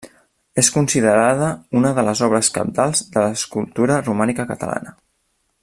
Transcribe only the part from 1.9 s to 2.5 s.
de les obres